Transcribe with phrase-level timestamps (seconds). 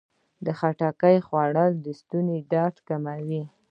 [0.45, 3.43] د خټکي خوړل د ستوني درد کموي.